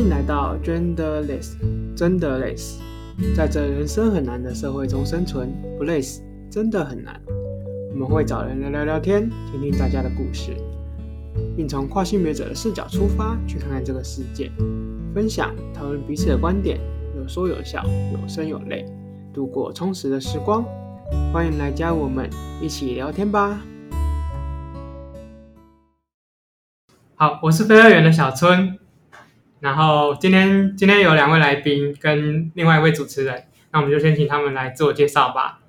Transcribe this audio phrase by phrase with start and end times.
[0.00, 1.56] 迎来到 Genderless，
[1.96, 2.80] 真的累死。
[3.36, 7.20] 在这人生很难的社会中生存，不累死真的很难。
[7.90, 10.52] 我们会找人来聊聊天，听听大家的故事，
[11.56, 14.52] 并从跨性别者的视角出发，去看看这个世界，
[15.12, 16.78] 分享、讨论彼此的观点，
[17.16, 18.86] 有说有笑，有声有泪，
[19.34, 20.64] 度过充实的时光。
[21.32, 22.30] 欢迎来加入我们
[22.62, 23.60] 一起聊天吧。
[27.16, 28.78] 好，我是飞二元的小春。
[29.60, 35.60] 然后今天今天有两位来宾跟另外一位主持人，那我们就先请他们来自我介绍吧。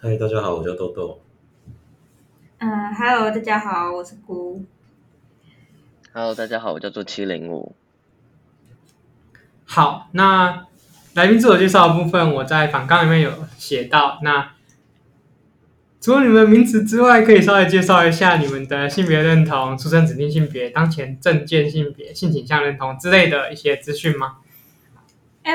[0.00, 1.20] 嗨，大家好，我叫豆豆。
[2.58, 4.64] 嗯，Hello，大家好，我是姑。
[6.12, 7.76] Hello，大家好，我叫做七零五。
[9.64, 10.66] 好，那
[11.14, 14.18] 来宾自我介绍的部分，我在访纲里面有写到。
[14.22, 14.52] 那
[16.00, 24.36] 除了你们名字之外，可以稍微介绍一下你们的性别认同、出生指定性别、当前证件性别、性倾向认同之类的一些资讯吗？
[25.42, 25.54] 哎，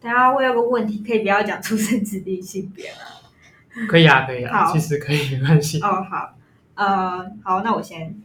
[0.00, 3.86] 等下我有个问题，可以不要讲出生指定性别吗？
[3.88, 5.80] 可以啊，可以啊，其实可以，没关系。
[5.80, 6.34] 哦，好，
[6.76, 8.16] 呃，好，那我先，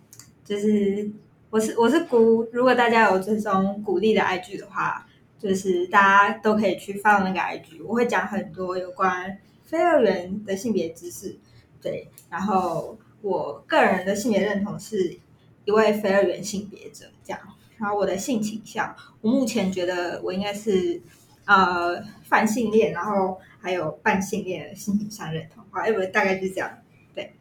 [0.45, 1.09] 就是
[1.49, 5.07] 我是我是鼓，如果大家有这种鼓励的 IG 的话，
[5.39, 9.39] 就是大家都可以去放那个 IG，我会讲很多有关。
[9.71, 11.33] 非二元的性别知识，
[11.81, 15.17] 对，然后我个人的性别认同是
[15.63, 17.39] 一位非二元性别者，这样。
[17.77, 21.01] 然后我的性倾向，我目前觉得我应该是
[21.45, 26.77] 呃泛性恋，然后还有半性恋性倾向认同，好，哎，不，大概就是这样，
[27.15, 27.31] 对。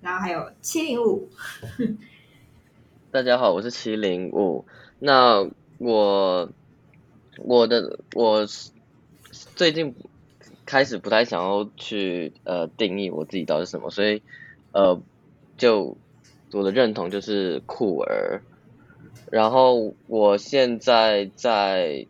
[0.00, 1.28] 然后还有七零五，
[3.12, 4.64] 大家好，我是七零五。
[4.98, 6.50] 那我
[7.38, 8.44] 我的我
[9.54, 9.94] 最近。
[10.66, 14.20] 开始不太想要去呃定义我自己到底什么，所以
[14.72, 15.00] 呃
[15.56, 15.96] 就
[16.52, 18.42] 我的认同就是酷儿，
[19.30, 22.06] 然后我现在在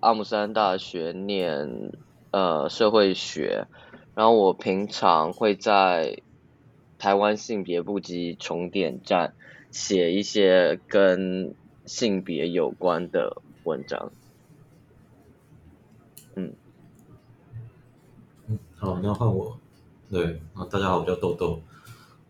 [0.00, 1.92] 阿姆斯丹大学念
[2.32, 3.66] 呃社会学，
[4.16, 6.20] 然后我平常会在
[6.98, 9.34] 台湾性别不羁充电站
[9.70, 11.54] 写一些跟
[11.86, 14.10] 性别有关的文章，
[16.34, 16.54] 嗯。
[18.80, 19.60] 好，那换我。
[20.08, 21.60] 对，啊，大家好，我叫豆豆。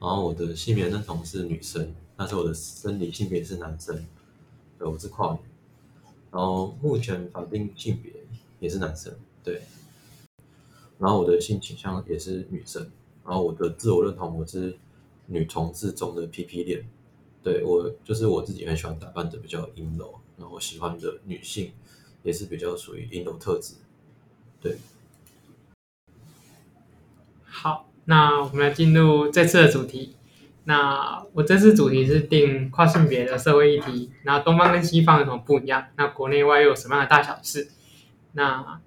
[0.00, 4.04] 然后我的性别认同是女生，但是我的生理性别是男生。
[4.76, 5.38] 对，我是跨女。
[6.32, 8.12] 然后目前法定性别
[8.58, 9.14] 也是男生。
[9.44, 9.62] 对。
[10.98, 12.82] 然后我的性倾向也是女生。
[13.24, 14.76] 然后我的自我认同我是
[15.26, 16.84] 女同志中的 PP 恋。
[17.44, 21.70] 对，我就是我自己很喜欢打扮的比较阴柔，然后喜欢的女性
[22.24, 23.74] 也是比较属于阴柔特质。
[24.60, 24.76] 对。
[27.62, 30.16] 好，那我们来进入这次的主题。
[30.64, 34.10] 那我这次主题是定跨性别的社会议题。
[34.22, 35.84] 那东方跟西方有什么不一样？
[35.96, 37.68] 那国内外又有什么样的大小事？
[38.32, 38.80] 那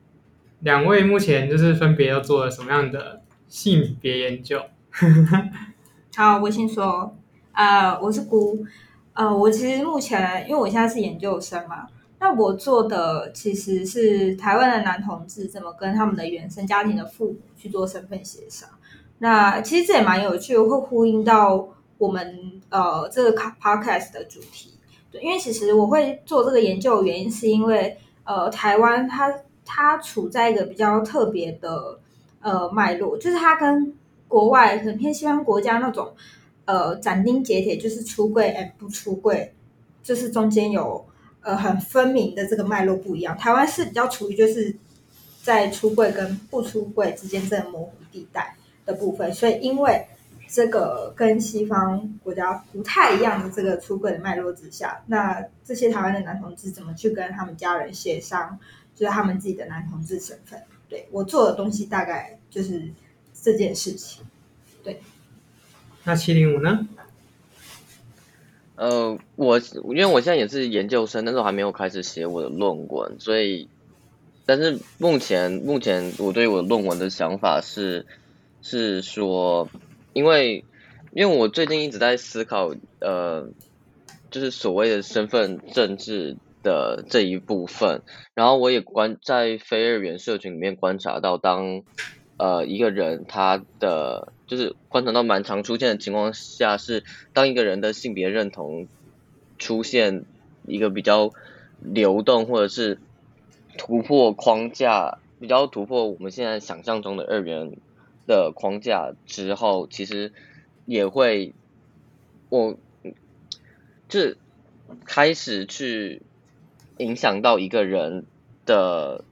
[0.61, 4.59] 两位目前就是分别又做了什么样的性别研究？
[6.15, 7.15] 好，我先说，
[7.51, 8.65] 呃，我是姑，
[9.13, 11.85] 呃，我其实目前因为我现在是研究生嘛。
[12.23, 18.69] 那我做的其实是台湾的男同志怎么跟他们的原生家庭的父母去做身份协商。
[19.17, 21.67] 那其实这也蛮有趣，会呼应到
[21.97, 24.73] 我们呃这个 podcast 的主题。
[25.11, 29.29] 对，因为其实我会做这个研究的原因，是因为呃台湾它
[29.65, 31.99] 它处在一个比较特别的
[32.39, 33.93] 呃脉络，就是它跟
[34.29, 36.13] 国外很偏西方国家那种
[36.63, 39.53] 呃斩钉截铁就是出柜哎不出柜，
[40.01, 41.05] 就是中间有。
[41.43, 43.37] 呃，很分明的这个脉络不一样。
[43.37, 44.73] 台湾是比较处于就是
[45.41, 48.55] 在出柜跟不出柜之间这个模糊地带
[48.85, 50.07] 的部分，所以因为
[50.47, 58.57] 这个跟西方国家不太一样的这个出柜的脉络之下，那这些台湾的男同志怎么去跟他们家人协商，
[58.95, 60.61] 就是他们自己的男同志身份？
[60.87, 62.89] 对，我做的东西大概就是
[63.41, 64.23] 这件事情。
[64.83, 65.01] 对，
[66.03, 66.87] 那七零五呢？
[68.75, 73.67] 呃，我因为我现在也是研究生，但是我还没有开始写我的论文，所以，
[74.45, 78.05] 但是目前目前我对我论文的想法是，
[78.61, 79.69] 是说，
[80.13, 80.65] 因为
[81.13, 83.47] 因为我最近一直在思考，呃，
[84.31, 88.01] 就是所谓的身份政治的这一部分，
[88.33, 91.83] 然后我也观在非二元社群里面观察到，当
[92.37, 94.29] 呃一个人他的。
[94.45, 98.87] 就是观察到蛮常出现的情况下，是当一个人的性别认同
[99.57, 100.25] 出现
[100.67, 101.31] 一个比较
[101.79, 102.99] 流动，或者是
[103.77, 107.71] 突破框架，比较突破我们现在想象中的二元
[108.27, 110.31] 的框架之后，其实
[110.85, 111.53] 也会，
[112.49, 112.77] 我，
[114.07, 114.37] 就是
[115.05, 116.21] 开始去
[116.97, 118.25] 影响到一个人
[118.67, 119.23] 的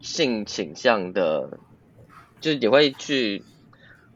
[0.00, 1.58] 性倾向的，
[2.46, 3.42] 就也会去，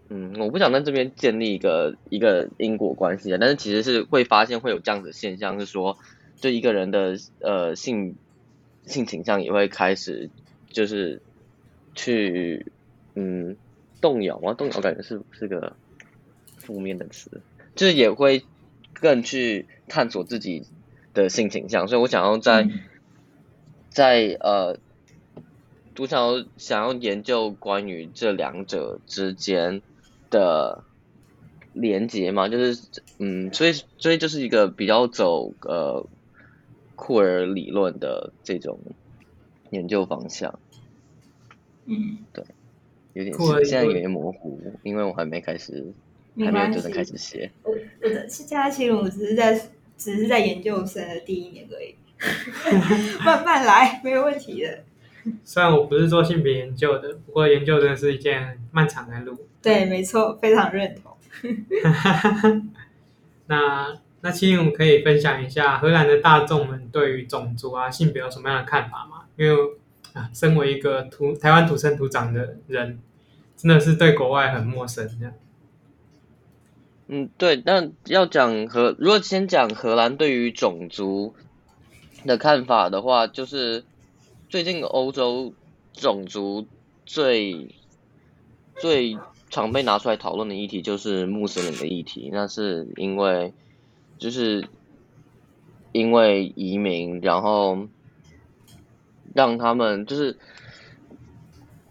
[0.08, 5.98] 嗯，我不想在这边建立一个一个因果关系啊，但是其实是会发现会有这样子的现象，是说，
[6.36, 8.14] 就一个人的呃性
[8.86, 10.30] 性倾向也会开始
[10.68, 11.20] 就是
[11.96, 12.66] 去
[13.16, 13.56] 嗯
[14.00, 15.74] 动摇啊，动摇感觉是是个
[16.58, 17.40] 负面的词，
[17.74, 18.44] 就是也会
[18.94, 20.62] 更去探索自己
[21.14, 22.78] 的性倾向，所以我想要在、嗯、
[23.88, 24.78] 在呃。
[25.98, 29.82] 我想要想要研究关于这两者之间
[30.30, 30.82] 的
[31.72, 32.82] 连接嘛，就是
[33.18, 36.06] 嗯，所以所以就是一个比较走呃
[36.96, 38.78] 库尔理论的这种
[39.70, 40.58] 研究方向。
[41.86, 42.44] 嗯，对，
[43.14, 45.92] 有点现在有点模糊，因为我还没开始，
[46.38, 47.50] 还没有真的开始写。
[47.62, 47.72] 我
[48.02, 49.54] 我的是假期，我只是在
[49.98, 51.94] 只是在研究生的第一年而已，
[53.24, 54.84] 慢慢来，没有问题的。
[55.44, 59.36] 虽然我不是做性别研究的，不过研究真的是一件漫长的路。
[59.62, 61.16] 对，没错，非常认同。
[63.46, 69.24] 那那其实我们可以分享一下荷兰的大众们对于种族啊、性别有什么样的看法吗？
[69.36, 69.54] 因为
[70.14, 72.98] 啊，身为一个土台湾土生土长的人，
[73.56, 75.34] 真的是对国外很陌生这样。
[77.08, 77.62] 嗯，对。
[77.66, 81.34] 那要讲荷，如果先讲荷兰对于种族
[82.24, 83.84] 的看法的话，就是。
[84.50, 85.54] 最近欧洲
[85.92, 86.66] 种族
[87.06, 87.72] 最
[88.80, 89.16] 最
[89.48, 93.52] 常被拿出来讨论的议题就是穆斯林的议题，那是因为
[94.18, 94.66] 就是
[95.92, 97.78] 因为移民，然后
[99.36, 100.36] 让他们就是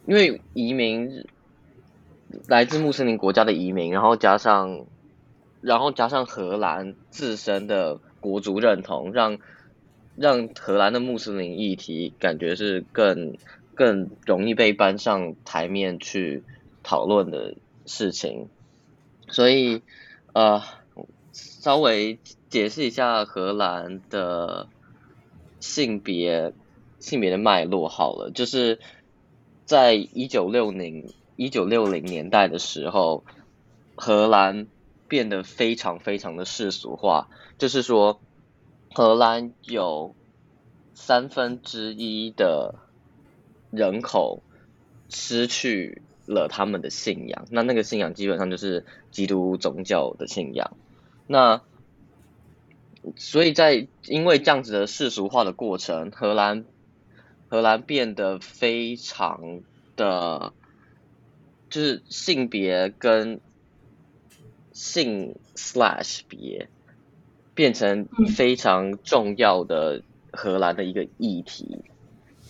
[0.06, 1.26] 因为移民
[2.50, 4.86] 来自穆斯林国家的移民，然后加上
[5.62, 9.40] 然后加上荷兰自身的国族认同，让。
[10.20, 13.38] 让荷兰的穆斯林议题感觉是更
[13.74, 16.44] 更容易被搬上台面去
[16.84, 17.56] 讨论的
[17.86, 18.50] 事情，
[19.30, 19.82] 所以
[20.34, 20.62] 呃，
[21.32, 22.20] 稍微
[22.50, 24.68] 解释一下荷兰的
[25.62, 26.52] 性别
[27.00, 28.80] 性别的脉络好了，就是
[29.64, 33.24] 在一九六零一九六零年代的时候，
[33.96, 34.68] 荷兰
[35.08, 38.20] 变得非常非常的世俗化，就是说。
[39.00, 40.14] 荷兰有
[40.94, 42.76] 三分之一的
[43.72, 44.44] 人口
[45.08, 50.76] 失去了他们的信仰，那那个信仰基本上就是基督宗教的信仰。
[51.28, 51.62] 那
[53.16, 56.66] 所以在因为这样子的世俗化的过程，荷兰
[57.48, 59.62] 荷兰变得非常
[59.96, 60.52] 的，
[61.70, 63.40] 就是性别跟
[64.74, 66.68] 性 slash 别。
[67.60, 68.08] 变成
[68.38, 70.02] 非常重要的
[70.32, 71.82] 荷兰的一个议题，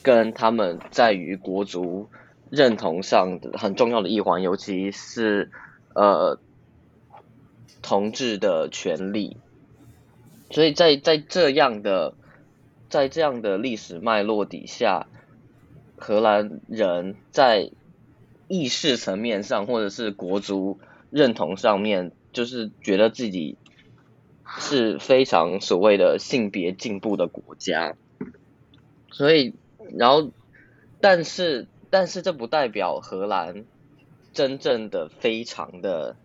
[0.03, 2.07] 跟他们在于国族
[2.51, 5.49] 认同上的很重要的一环，尤其是
[5.95, 6.39] 呃
[7.81, 9.37] 同志的权利。
[10.51, 12.13] 所以在在这样的
[12.87, 15.07] 在这样的历史脉络底下，
[15.97, 17.71] 荷兰人在
[18.47, 20.77] 意识层面上或者是国族
[21.09, 23.57] 认同上面，就是觉得自己。
[24.57, 27.95] 是非常所谓的性别进步的国家，
[29.11, 29.53] 所以，
[29.97, 30.31] 然后，
[30.99, 33.65] 但是，但是这不代表荷兰
[34.33, 36.15] 真正的非常的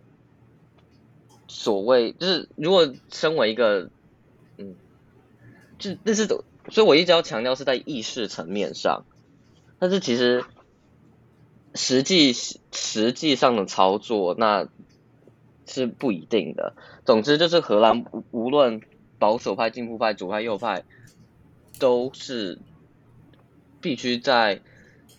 [1.47, 3.89] 所谓，就是如果身为一个，
[4.57, 4.75] 嗯，
[5.77, 6.43] 就但是，所
[6.77, 9.05] 以我一直要强调是在意识层面上，
[9.79, 10.43] 但是其实
[11.73, 14.67] 实际实际上的操作那。
[15.65, 16.73] 是不一定的。
[17.05, 18.81] 总之就是荷兰无论
[19.17, 20.83] 保守派、进步派、左派、右派，
[21.79, 22.59] 都是
[23.81, 24.61] 必须在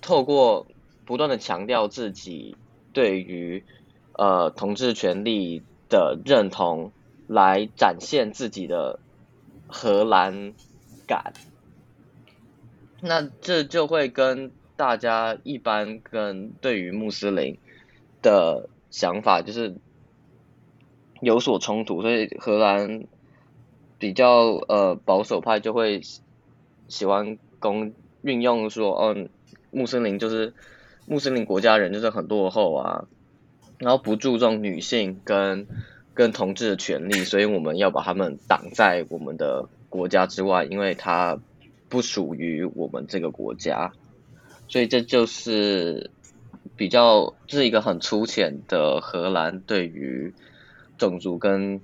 [0.00, 0.66] 透过
[1.04, 2.56] 不断的强调自己
[2.92, 3.64] 对于
[4.12, 6.92] 呃同志权利的认同，
[7.26, 9.00] 来展现自己的
[9.66, 10.52] 荷兰
[11.06, 11.32] 感。
[13.00, 17.58] 那这就会跟大家一般跟对于穆斯林
[18.22, 19.74] 的想法就是。
[21.20, 23.04] 有所冲突，所以荷兰
[23.98, 26.02] 比较呃保守派就会
[26.88, 29.28] 喜欢公运用说，哦，
[29.70, 30.52] 穆斯林就是
[31.06, 33.04] 穆斯林国家人就是很落后啊，
[33.78, 35.66] 然后不注重女性跟
[36.12, 41.40] 跟同志的权利，所以我们要把他们挡在我们的国家之外，因为他
[41.88, 43.92] 不属于我们这个国家，
[44.68, 46.10] 所以这就是
[46.76, 50.34] 比较、是一个很粗浅的荷兰对于。
[50.98, 51.80] 种族跟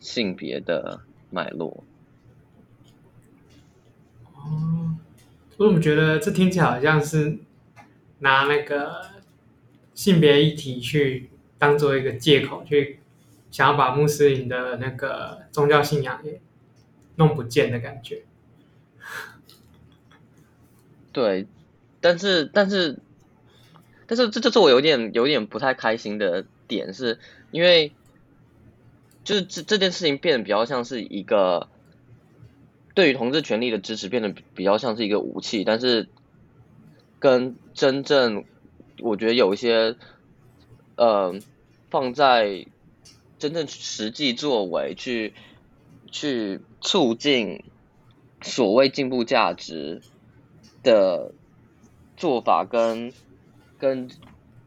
[0.00, 1.00] 性别的
[1.30, 1.84] 脉络。
[4.34, 4.96] 哦，
[5.56, 7.38] 我怎么觉得这听起来好像是
[8.20, 9.10] 拿那个
[9.94, 13.00] 性别议题去当做一个借口，去
[13.50, 16.40] 想要把穆斯林的那个宗教信仰也
[17.16, 18.22] 弄不见的感觉。
[21.12, 21.46] 对，
[22.00, 22.98] 但是但是
[24.06, 27.18] 但是，这就是我有点有点不太开心的点，是
[27.50, 27.92] 因为。
[29.28, 31.68] 就是这这件事情变得比较像是一个。
[32.94, 36.08] 对于同志权利的支持变得比较像是一个武器，但是
[37.20, 38.44] 跟真正
[39.00, 39.94] 我觉得有一些
[40.96, 41.32] 呃
[41.90, 42.66] 放在
[43.38, 45.32] 真正实际作为去
[46.10, 47.62] 去促进
[48.42, 50.02] 所谓进步价值
[50.82, 51.30] 的
[52.16, 53.12] 做法跟
[53.78, 54.08] 跟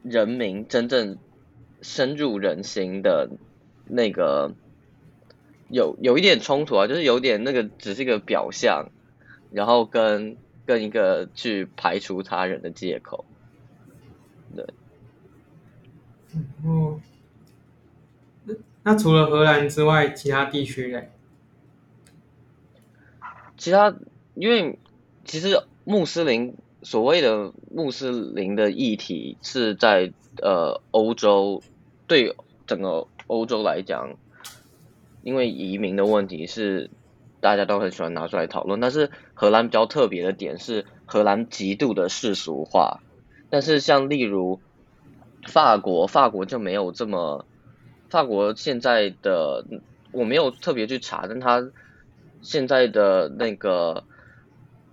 [0.04, 1.18] 人民真正
[1.82, 3.30] 深入人心的
[3.92, 4.54] 那个。
[5.74, 8.90] 有有一点冲突啊，就是有点那个只是一个表象，
[9.54, 13.24] 然后跟跟一个去排除他人的借口，
[14.54, 14.66] 对。
[16.66, 17.00] 哦，
[18.44, 21.10] 那那除了荷兰之外，其他地区嘞？
[23.56, 23.96] 其他，
[24.36, 24.78] 因为
[25.24, 31.64] 其实穆斯林所谓的穆斯林的议题是在呃欧洲，
[32.08, 32.36] 对
[32.68, 34.18] 整个欧洲来讲。
[35.24, 36.90] 因为移民的问题是
[37.42, 43.02] 大家都很喜欢拿出来讨论，但是荷兰比较特别的点是荷兰极度的世俗化，
[43.52, 44.60] 但是像例如
[45.46, 47.46] 法国，法国就没有这么，
[48.10, 49.64] 法国现在的
[50.12, 51.70] 我没有特别去查，但它
[52.42, 54.04] 现在的那个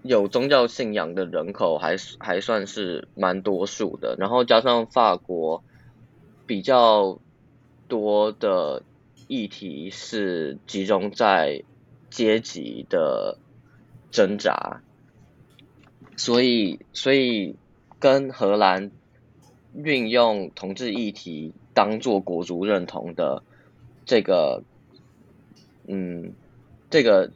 [0.03, 5.65] 有宗教信仰的人口还还算是蛮多数的，然后加上法国
[6.47, 7.19] 比较
[7.89, 8.85] 多的。
[9.31, 11.63] 议题是集中在
[12.09, 13.37] 阶级的
[14.11, 14.81] 挣扎，
[16.17, 17.55] 所以所以
[17.99, 18.91] 跟荷兰
[19.75, 23.43] 运用同志议题当做国族认同的
[24.07, 24.63] 这个，
[25.87, 26.33] 嗯，
[26.89, 27.31] 这个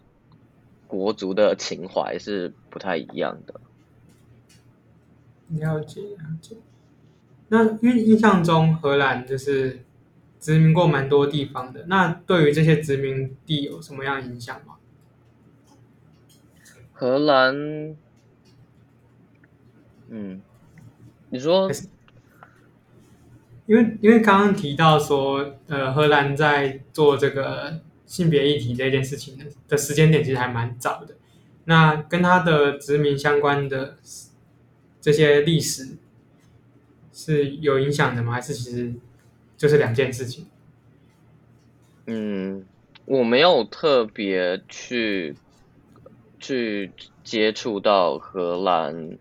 [0.87, 3.61] 国族的情怀是不太一样的。
[5.49, 6.57] 了解了解。
[7.49, 9.81] 那因印象中荷兰就是。
[10.43, 14.75] 殖民过蛮多地方的，那对于这些殖民地有什么样的影响吗？
[16.93, 17.55] 荷兰，
[20.09, 20.43] 嗯，
[21.31, 21.71] 你说，
[23.67, 31.15] 因为因为刚刚提到说，呃，荷兰在做这个性别议题这件事情的的时间点其实还蛮早的，
[31.67, 33.97] 那跟他的殖民相关的
[35.01, 35.97] 这些历史
[37.13, 38.33] 是有影响的吗？
[38.33, 38.95] 还是其实？
[39.63, 40.45] 就是两件事情。
[42.07, 42.65] 嗯，
[43.05, 45.37] 我没有特别去
[46.41, 46.91] 去
[47.23, 49.17] 接触到荷兰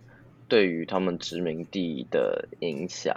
[0.48, 3.15] 对于他们殖民地的影响，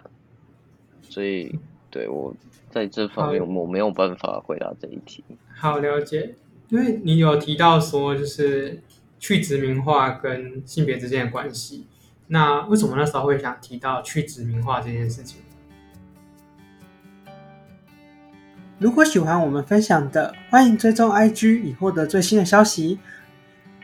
[1.08, 1.58] 所以
[1.90, 2.36] 对我
[2.68, 5.24] 在这方面我没有办法回答这一题。
[5.56, 6.34] 好，了解，
[6.68, 8.82] 因为你有提到说就是
[9.18, 11.86] 去殖民化跟性别之间的关系，
[12.26, 15.40] 那为什么那时候会想提到去殖民化这件事情？
[18.80, 22.98] 如果喜欢我们分享的，欢迎追踪 IG 以获得最新的消息。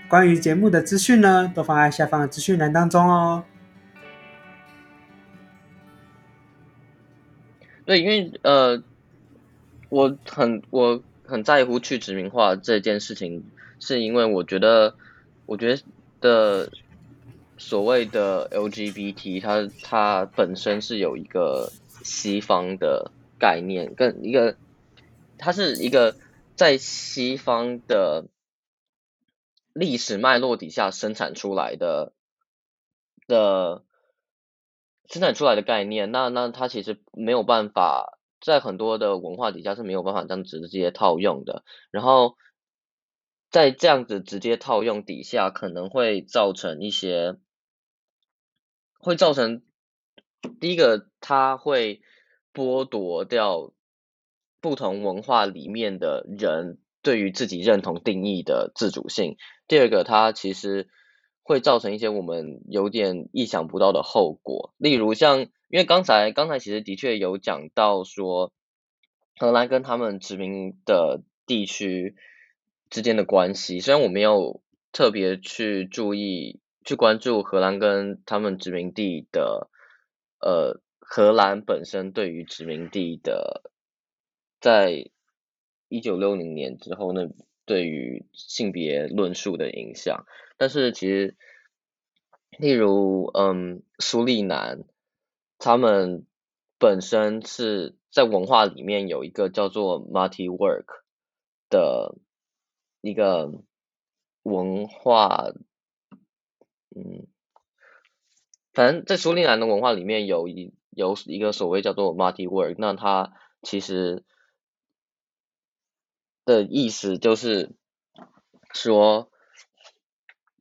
[0.08, 3.44] 关于节目的资讯呢，都放在下方的资讯栏当中哦。
[7.84, 8.82] 对，因为呃，
[9.90, 13.44] 我很我很在乎去殖民化这件事情，
[13.78, 14.96] 是因为我觉得，
[15.46, 15.82] 我觉得
[16.20, 16.72] 的
[17.56, 21.70] 所谓的 LGBT，它它本身是有一个
[22.02, 24.56] 西方的概念，跟一个。
[25.40, 26.16] 它是一个
[26.54, 28.28] 在西方的
[29.72, 32.12] 历史脉络底下生产出来的
[33.26, 33.82] 的
[35.08, 41.64] 生产出来的概念，那那它其实没有办法在很多的文化底下是没有办法这样直接套用的。
[41.90, 42.36] 然后
[43.48, 47.38] 在这样子直接套用底下，可能会造成一些，
[48.98, 49.62] 会造成
[50.60, 52.02] 第一个，它会
[52.52, 53.72] 剥夺掉。
[54.60, 59.36] 不同文化里面的人对于自己认同定义的自主性。
[59.66, 60.88] 第二个，它其实
[61.42, 64.74] 会造成一些我们有点意想不到的后果。
[64.76, 68.52] 例如像，因为刚才刚才其实的确有讲到说，
[69.38, 72.14] 荷兰跟他们殖民的地区
[72.90, 74.60] 之间的关系，虽然我没有
[74.92, 79.70] 特别去注意去关注荷兰跟他们殖民地的，
[80.40, 83.69] 呃，荷兰本身对于殖民地的。
[84.60, 85.10] 在
[85.88, 87.28] 一九六零年之后，那
[87.64, 90.26] 对于性别论述的影响，
[90.56, 91.36] 但是其实
[92.58, 94.84] 例如，嗯，苏利南，
[95.58, 96.26] 他们
[96.78, 100.86] 本身是在文化里面有一个叫做 Mati Work
[101.68, 102.16] 的
[103.00, 103.52] 一个
[104.42, 105.52] 文化，
[106.94, 107.26] 嗯，
[108.72, 114.24] 反正在苏利南的文化里面有一有一个所谓叫做 Mati Work，那它其实
[116.44, 117.72] 的意思就是
[118.74, 119.30] 说，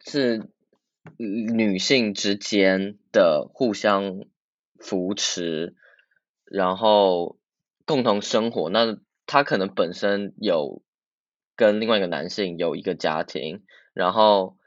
[0.06, 0.50] 是。
[1.18, 4.26] 女性之间的互相
[4.80, 5.76] 扶持，
[6.46, 7.38] 然后
[7.86, 8.70] 共同生活。
[8.70, 10.82] 那她可能本身有
[11.56, 14.58] 跟另外一个男性有一个家庭，然后，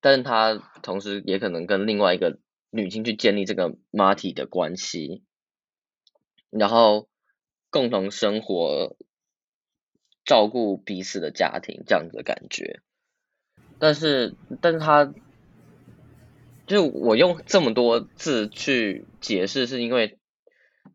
[0.00, 2.38] 但是她同时也可能跟另外一个
[2.70, 5.22] 女性去建立这个 Mati 的关系，
[6.50, 7.08] 然后
[7.70, 8.96] 共同生活，
[10.24, 12.80] 照顾彼此的家庭，这样子的感觉。
[13.78, 15.12] 但是，但是他，
[16.66, 20.18] 就我用这么多字去解释，是因为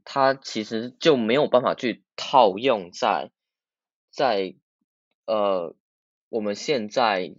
[0.04, 3.32] 他其实就没有办法去套用在
[4.10, 4.56] 在
[5.26, 5.76] 呃
[6.30, 7.36] 我们现在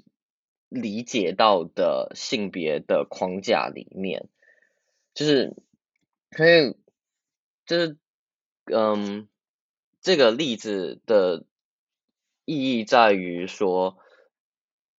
[0.69, 4.29] 理解到的性别的框架里面，
[5.15, 5.57] 就是
[6.31, 6.77] 可以
[7.67, 7.97] 就是
[8.67, 9.27] 嗯，
[10.01, 11.45] 这个例子的
[12.51, 13.97] 意义在于说。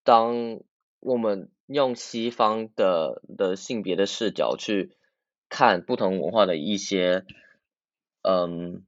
[0.04, 0.60] 当
[1.00, 4.98] 我们用西方的的性别的视角去
[5.48, 7.24] 看不同文化的一些，
[8.24, 8.84] 嗯，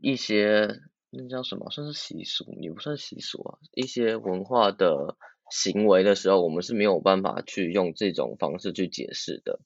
[0.00, 1.68] 一些那叫什么？
[1.72, 3.58] 算是习俗，也不算习俗啊。
[3.72, 5.16] 一些文化的
[5.50, 9.58] 行为的时候，我们是没有办法去用这种方式去解释的。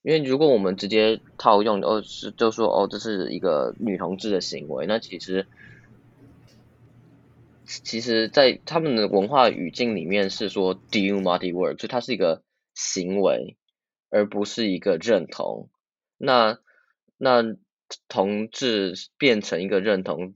[0.00, 5.46] 因为如果我们直接套用，哦，是就说哦，这是一个女同志的行为，那其实。
[7.68, 12.42] 其实，在他们的文化语境里面是说 “do Mati work”，就它是一个
[12.74, 13.58] 行为，
[14.08, 15.68] 而不是一个认同。
[16.16, 16.58] 那
[17.18, 17.42] 那
[18.08, 20.34] 同志变成一个认同，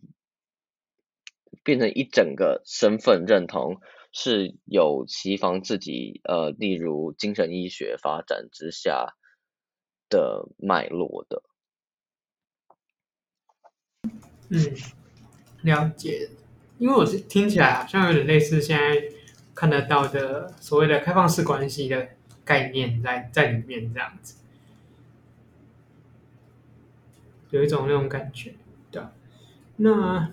[1.65, 3.81] 变成一整个身份认同，
[4.13, 9.15] 是有西方自己呃，例如精神医学发展之下
[10.11, 11.43] 的脉络的。
[14.51, 14.77] 嗯，
[15.63, 16.29] 了解。
[16.83, 19.05] 因为我是听起来好像有点类似现在
[19.55, 22.09] 看得到的所谓的开放式关系的
[22.45, 24.35] 概念在在里面这样子，
[27.51, 28.55] 有一种那种感觉，
[28.91, 29.01] 对。
[29.77, 30.31] 那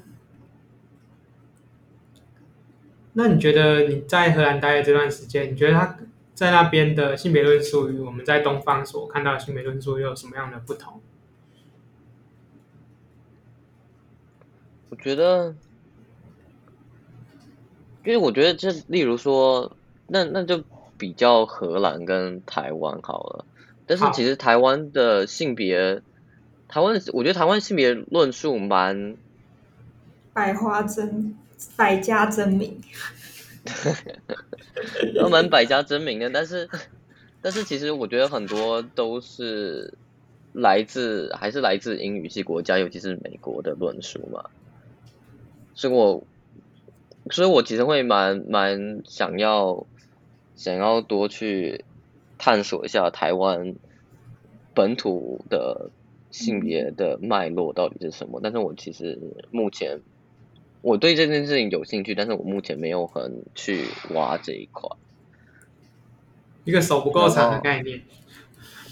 [3.14, 6.00] 那你觉得你在荷兰待的这段时间，你觉得他
[6.34, 11.00] 在那边的性别论述与我们在东方所看到的性别论述又有什么样的不同？
[14.90, 15.54] 我觉得。
[18.06, 19.76] 因为我觉得，就例如说，
[20.08, 20.64] 那那就
[20.98, 23.46] 比较荷兰跟台湾好了。
[23.86, 26.02] 但是其实台湾的性别，
[26.68, 29.18] 台湾我觉得台湾性别论述蛮
[30.34, 31.36] 百花争
[31.76, 32.80] 百家争鸣，
[35.20, 36.30] 都蛮百家争鸣的。
[36.30, 36.70] 但是
[37.42, 39.94] 但是其实我觉得很多都是
[40.54, 44.46] 来自还是来自英语系国家，尤其是美国的论述嘛。
[45.76, 46.24] 所以我。
[47.32, 49.86] 所以，我其实会蛮蛮想要，
[50.56, 51.86] 想要多去
[52.38, 53.76] 探索一下台湾
[54.74, 55.92] 本土的
[56.32, 58.40] 性别的脉络到底是什么。
[58.42, 59.20] 但是我其实
[59.52, 60.02] 目前
[60.82, 64.90] 我对这件事情有兴趣，但是我目前没有很去挖这一块。
[66.66, 68.02] 一个手不够长的概念。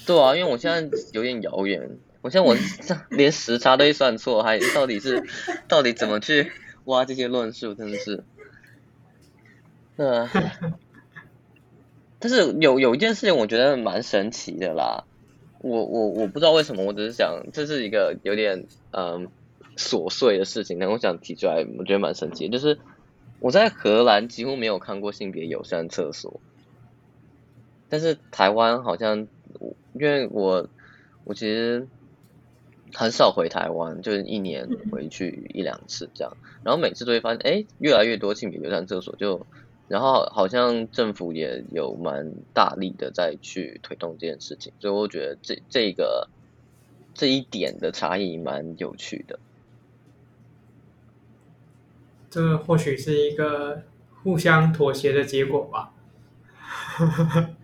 [0.05, 2.55] 对啊，因为我现在有点遥远，我现在我
[3.09, 5.23] 连时差都算错，还到底是
[5.67, 6.51] 到底怎么去？
[6.87, 8.23] 挖这些论述真的是，
[9.97, 10.29] 呃，
[12.17, 15.03] 但是有有一件事情我觉得蛮神奇的啦，
[15.59, 19.27] 我我我不知道为什么，我只是想这是一个有点嗯
[19.75, 22.79] 琐碎的事情，但我想提出来，我觉得蛮神奇的，就是
[23.39, 26.39] 我在荷兰几乎没有看过性别友善厕所，
[27.89, 29.27] 但是台湾好像，
[29.93, 30.69] 因为我
[31.25, 31.87] 我其实。
[32.93, 39.45] 很少回台湾，就是一年回去一两次这样，然后每次都会发现，哎，越来越多性别友善厕所就，
[39.87, 46.27] 然后好像政府也有蛮大力的在去推动这件事情，所以我觉得这这个
[47.13, 49.39] 这一点的差异蛮有趣的。
[52.29, 53.83] 这或许是一个
[54.23, 55.93] 互相妥协的结果吧。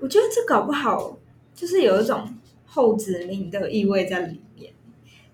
[0.00, 1.18] 我觉得这搞不好
[1.54, 2.34] 就是有一种。
[2.68, 4.72] 后殖民的意味在里面，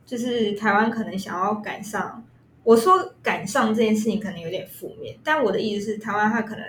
[0.07, 2.25] 就是台湾可能想要赶上。
[2.63, 6.65] 我说赶上这件事情可能有点负面，但我的意思是，台湾它可能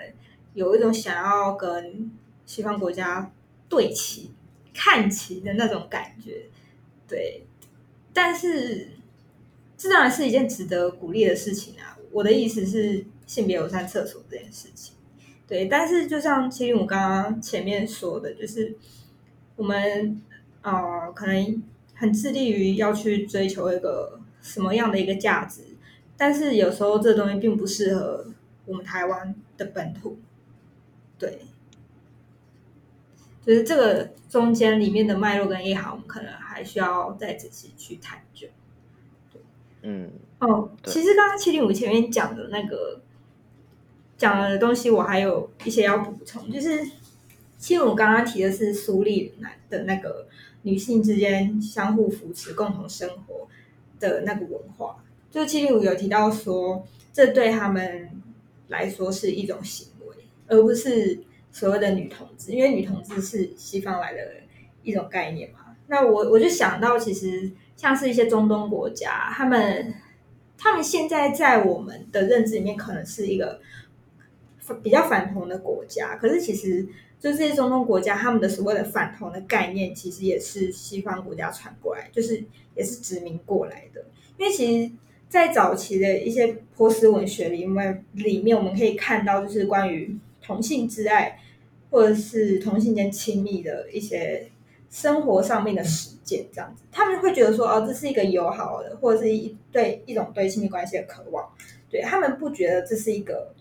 [0.52, 2.10] 有一种想要跟
[2.44, 3.32] 西方国家
[3.66, 4.30] 对齐、
[4.74, 6.50] 看齐的那种感觉，
[7.08, 7.44] 对。
[8.12, 8.88] 但是
[9.78, 11.96] 这当然是一件值得鼓励的事情啊！
[12.10, 14.94] 我的意思是性别友善厕所这件事情，
[15.48, 15.64] 对。
[15.64, 18.76] 但是就像其实我刚刚前面说的，就是
[19.56, 20.20] 我们
[20.66, 21.62] 呃可能
[21.94, 25.62] 很致力于要去追求一个什么样的一个价值，
[26.16, 28.26] 但是有时候这东西并不适合
[28.64, 30.18] 我们台湾的本土。
[31.18, 31.38] 对，
[33.46, 38.48] 就是这个中间里面的脉络跟内涵，我们可能还需要再仔细去探究。
[39.32, 39.40] 对，
[39.82, 43.00] 嗯，哦，其实刚刚七零五前面讲的那个
[44.18, 46.84] 讲的东西，我还有一些要补充，就是
[47.56, 50.28] 七零五刚刚提的是苏利南的那个
[50.66, 53.46] 女性之间相互扶持、共同生活
[54.00, 54.96] 的那个文化，
[55.30, 58.10] 就是七零五有提到说，这对他们
[58.66, 60.16] 来说是一种行为。
[60.48, 61.20] 而不是
[61.52, 64.20] 所谓的女同志，因为女同志是西方来的
[64.82, 65.76] 一种概念嘛。
[65.86, 69.94] 那我我就想到，其实像是一些中东国家，他们
[70.58, 73.60] 他们现在在我们的认知里面，可能是一个
[74.82, 76.16] 比较反同的国家。
[76.16, 76.86] 可是其实，
[77.18, 84.04] 就这些中东国家，他们的所谓的反同的概念，其实也是西方国家传过来，就是也是殖民过来的。
[84.38, 84.92] 因为其实，
[85.28, 91.40] 在早期的一些波斯文学里面，里面我们可以看到，就是关于同性之爱，
[91.90, 94.50] 或者是同性间亲密的一些
[94.90, 101.48] 生活上面的实践，这样子，他们会觉得说，哦，这是一个友好的，或者是一对一种对亲密关系的渴望。
[101.90, 103.54] 对，他们不觉得这是一个，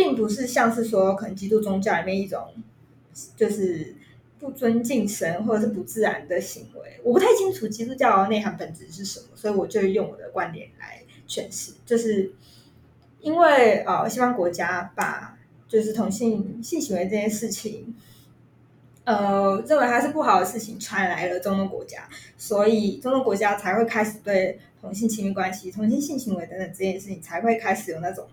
[0.00, 2.42] 并不是像是说，可能基督宗教里面一种，
[3.36, 3.94] 就是
[4.38, 6.98] 不尊敬神或者是不自然的行为。
[7.04, 12.32] 我不太清楚基督教内涵本质是什么，所以我就用我的观点来诠释，就是
[13.20, 17.94] 因为呃，西方国家把就是同性性行为这件事情，
[19.04, 22.08] 呃，认为它是不好的事情，传来了中东国家，
[22.38, 28.26] 所以中东国家才会开始对同性亲密关系、同性性行为等等这件事情，才会开始有那种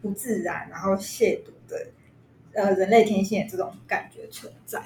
[0.00, 1.86] 不自然、然后亵渎的
[2.54, 4.82] 呃人类天性的这种感觉存在。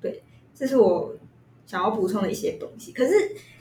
[0.00, 0.22] 对，
[0.54, 1.16] 这是我
[1.66, 2.92] 想要补充的一些东西。
[2.92, 3.12] 可是。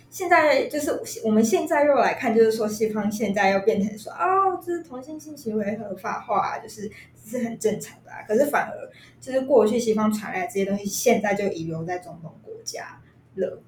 [0.10, 0.89] 现在就是
[1.23, 6.89] 我们现在又来看，就是说西方现在又变成说哦，就是同性性行为合法化，就是
[7.25, 8.23] 是很正常的啊。
[8.25, 12.99] 可是反而就是过去西方传来的这些东西，现在就遗留在中东国家
[13.36, 13.62] 了。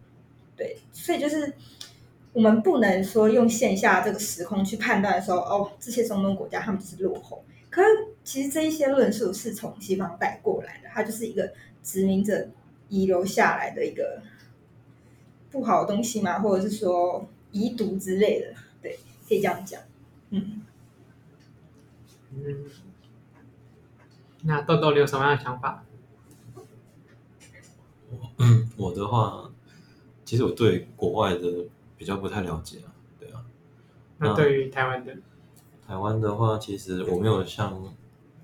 [0.56, 1.54] 对，所以就是
[2.40, 7.44] 我们不能说用线下这个时空去判断说哦，这些中东国家他们就是落后。
[7.70, 7.88] 可是
[8.24, 11.52] 其实这一些论述是从西方带过来的，它就是一个
[11.84, 12.48] 殖民者
[12.88, 14.22] 遗留下来的一个。
[15.52, 19.82] 不好的东西嘛，或者是说遗毒之类的，对，可以这样讲。
[20.30, 20.62] 嗯
[22.32, 22.66] 嗯，
[24.44, 25.84] 那豆豆你有什么样的想法？
[28.12, 29.52] 我嗯，我的话，
[30.24, 31.66] 其实我对国外的
[32.00, 33.46] 比较不太了解啊，对啊。
[34.18, 35.16] 那对于台湾的，
[35.88, 37.80] 台湾的话，其实我没有像，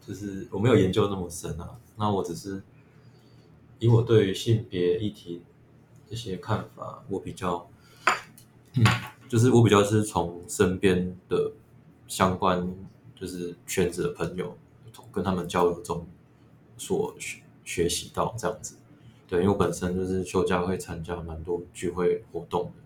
[0.06, 1.80] 就是我没有研究那么深啊。
[1.96, 2.62] 那我只是
[3.80, 5.42] 以我对于性别议题。
[6.08, 7.68] 这些看法，我比较，
[8.76, 8.84] 嗯，
[9.28, 11.52] 就是我比较是从身边的
[12.08, 12.72] 相关
[13.16, 14.56] 就是圈子的朋友，
[15.12, 16.06] 跟他们交流中
[16.78, 18.78] 所学学习到这样子。
[19.28, 22.84] 对，因为我本身就是休假会参加蛮多聚会活动的。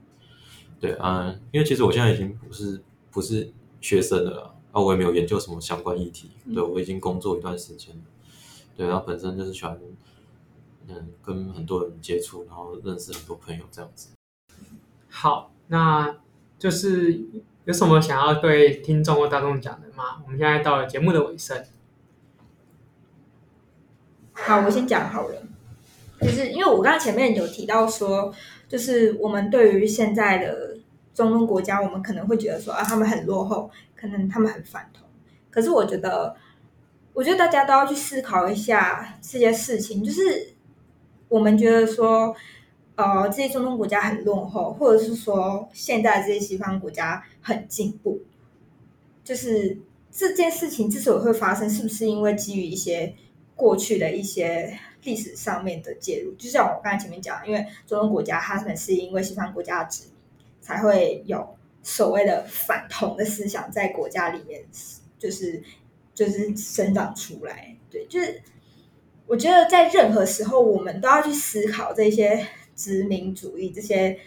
[0.80, 6.32] 对啊，因为其实我现在已经不是不是学生了啊，我也没有研究什么相关议题。
[6.54, 8.02] 对，我已经工作一段时间了。
[8.78, 9.80] 对，然后本身就是喜欢。
[10.92, 14.10] 嗯，跟很多人接触，然后认识很多朋友，这样子。
[15.08, 16.18] 好，那
[16.58, 17.22] 就是
[17.66, 20.20] 有什么想要对听众或大众讲的吗？
[20.26, 21.64] 我们现在到了节目的尾声。
[24.34, 25.44] 好，我先讲好了。
[26.22, 28.34] 就是因为我刚刚前面有提到说，
[28.68, 30.69] 就是我们对于现在的
[31.20, 35.06] 中东国家，我们可能会觉得说啊，他们很落后，可能他们很反同。
[35.50, 36.34] 可是我觉得，
[37.14, 40.56] 我觉得大家都要去思考一下这些事情，就是。
[41.30, 42.36] 我们觉得说，
[42.96, 48.20] 呃，这些中东国家很落后，或者是说现在这些西方国家很进步，
[49.24, 49.78] 就是
[50.10, 53.14] 这件事情之所以会发生，是不是因为基于一些
[53.56, 56.34] 过去的一些历史上面的介入？
[56.34, 60.14] 就像我刚才前面讲，因为中东国家他们是因为西方国家的殖民，
[60.70, 64.64] 才会有所谓的反同的思想在国家里面，
[65.18, 65.62] 就是
[66.14, 68.42] 就是生长出来，对，就是。
[69.32, 74.18] 我觉得在任何时候，我们都要去思考这些殖民主义、这些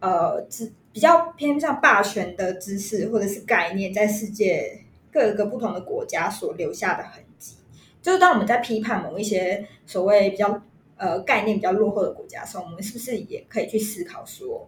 [0.00, 4.80] 呃，知比较偏向霸权的知识或者是概念，在世界
[5.12, 7.56] 各个不同的国家所留下的痕迹。
[8.00, 10.62] 就是当我们在批判某一些所谓比较
[10.96, 14.66] 呃概念比较落后的国家的时候，我们是不是也可以去思考说，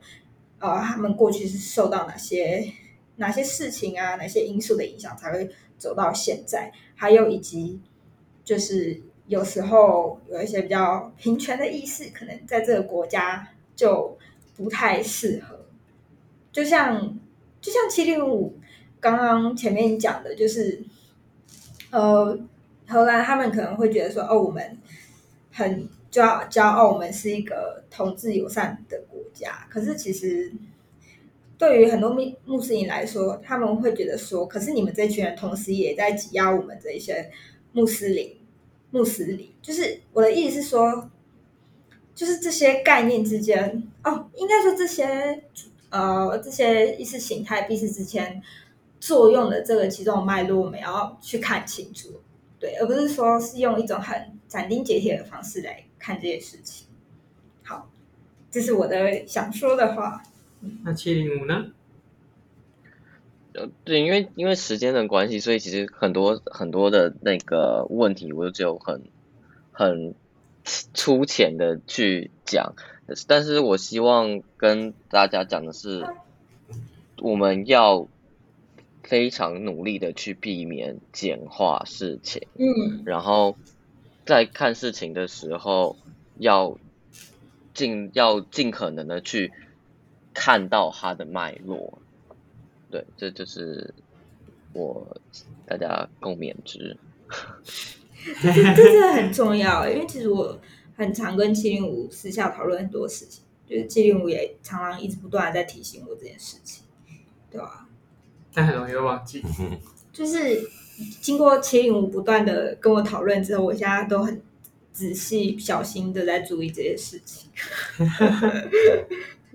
[0.58, 2.72] 呃，他们过去是受到哪些
[3.16, 6.72] 哪些事情啊，哪些因素的影响，才会走到现在？
[6.94, 7.80] 还有以及
[8.44, 14.16] 就是有时候有一些比较平权的意识，可能在这个国家就
[14.56, 15.66] 不太适合。
[16.52, 17.18] 就像
[17.60, 18.58] 就像七零五
[19.00, 20.84] 刚刚前面讲的，就是
[21.90, 22.38] 呃。
[22.90, 24.78] 荷兰他们可能会觉得说，哦，我们
[25.52, 28.98] 很骄骄傲，我们是一个同志友善的
[29.34, 29.66] 家。
[29.70, 30.52] 可是其实
[31.56, 37.30] 对于很多穆穆斯林来说，他们会觉得说，可是你们这群人同时也在挤压我们这一些
[37.72, 38.36] 穆斯林。
[38.90, 41.10] 穆斯林就是我的意思是说，
[42.14, 45.42] 就是这些概念之间，哦，应该说这些
[45.90, 48.42] 呃这些意识形态彼此之间
[48.98, 52.08] 作用的这个其中的脉络，我们要去看清楚。
[52.58, 56.87] 对，而不是说是用一种很斩钉截铁的方式来看这些事情。
[58.48, 60.22] 好，这是我的想说的话。
[60.84, 61.66] 那七零五呢？
[63.52, 69.02] 呃，对，因为因为时间的关系，所以其实很多很多的那个问题，我就只有很
[69.72, 70.14] 很
[70.94, 72.74] 粗浅的去讲。
[73.26, 76.04] 但是我希望跟大家讲的是，
[77.18, 78.08] 我们要。
[79.04, 83.56] 非常努力的去避免简化事情，嗯，然后
[84.26, 85.96] 在看事情的时候
[86.36, 86.76] 要
[87.78, 89.52] 尽要尽可能的去
[90.34, 91.98] 看到它的脉络，
[92.90, 93.94] 对，这就是
[94.72, 95.16] 我
[95.64, 96.96] 大家共勉之。
[98.42, 100.58] 这这真的很重要，因为其实我
[100.96, 106.84] 很常跟七零五私下讨论很多事情，就是七零五也常常一直不断的在提醒我这件事情，
[107.48, 107.86] 对吧？
[108.52, 109.40] 但很容易忘记，
[110.12, 110.68] 就是
[111.20, 114.42] 经过七零五不断的跟我讨论之后，我现在都很
[114.98, 117.48] 仔细小心的在注意这些事情。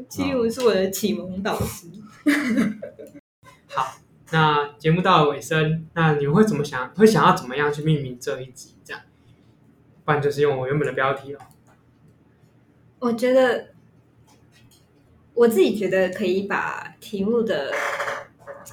[0.08, 1.88] 七零五是我的启蒙导师。
[3.68, 3.98] 好，
[4.32, 6.90] 那节目到了尾声，那你们会怎么想？
[6.96, 8.76] 会想要怎么样去命名这一集？
[8.86, 9.02] 这样，
[10.06, 11.40] 不然就是用我原本的标题了。
[13.00, 13.74] 我觉得
[15.34, 17.70] 我自己觉得可以把题目的。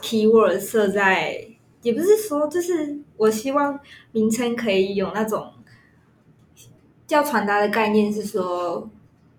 [0.00, 1.48] Keyword 设在，
[1.82, 3.80] 也不是说，就是我希望
[4.12, 5.52] 名称可以有那种
[7.14, 8.88] 要传达的概念，是说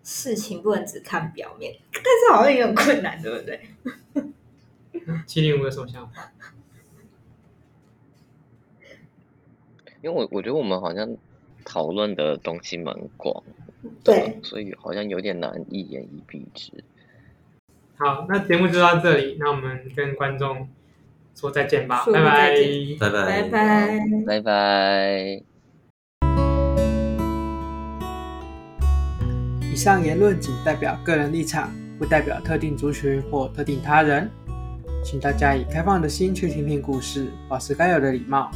[0.03, 3.61] 事情不能只看表面，但是好像也很困难，对不对？
[5.25, 6.31] 七零五有什么想法？
[10.01, 11.15] 因为我我觉得我们好像
[11.63, 13.43] 讨论的东西蛮广，
[14.03, 16.71] 对，所以好像有点难一言以蔽之。
[17.97, 20.67] 好，那节目就到这里，那我们跟观众
[21.35, 22.13] 说再见吧，拜，
[22.99, 25.50] 拜拜，拜拜，拜拜。
[29.71, 34.29] 以上言论仅代表个人立场，不代表特定族群或特定他人，
[35.01, 38.51] 请大家以开放的心去听听故事，保持该有的礼貌。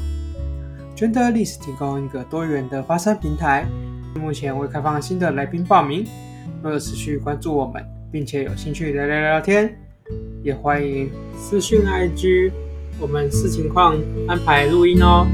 [0.96, 3.66] Genderless 提供一个多元的发声平台，
[4.20, 6.06] 目前未开放新的来宾报名，
[6.62, 7.82] 若有持续关注我们。
[8.12, 9.76] 并且有兴趣聊聊聊天，
[10.42, 12.50] 也欢迎私讯 IG，
[12.98, 15.28] 我们视情况安排录音哦。